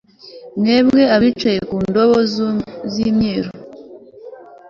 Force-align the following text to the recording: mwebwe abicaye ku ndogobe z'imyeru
mwebwe 0.59 1.01
abicaye 1.15 1.59
ku 1.67 1.75
ndogobe 1.85 2.21
z'imyeru 2.91 3.51